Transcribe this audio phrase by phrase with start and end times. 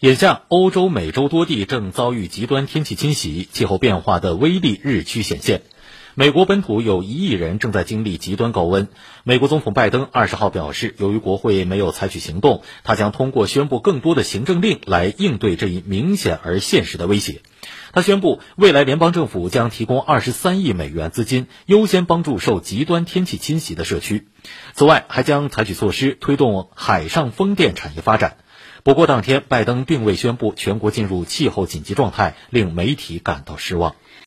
[0.00, 5.62] 眼下，欧洲、美洲多地正遭遇极端天气侵袭，气候变化的威力日趋显现。
[6.18, 8.88] 美国本土有一亿人正在经历极端高温。
[9.22, 17.42] 美国总统拜登二十号表示，由于国会没有采取行动，他将通过宣布更多的行政令来应对这一明显而现实的威胁。
[17.92, 24.26] 他宣布，未来联邦政府将提供二十三亿美元资金，优先帮助受极端天气侵袭的社区。
[24.72, 28.38] 此外，还将采取措施推动海上风电产业发展。
[28.82, 33.94] 不过，当天拜登并未宣布全国进入气候紧急状态，令媒体感到失望。